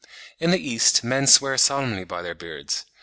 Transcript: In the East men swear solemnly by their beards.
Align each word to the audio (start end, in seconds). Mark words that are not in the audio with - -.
In 0.39 0.49
the 0.49 0.57
East 0.57 1.03
men 1.03 1.27
swear 1.27 1.59
solemnly 1.59 2.05
by 2.05 2.23
their 2.23 2.33
beards. 2.33 2.85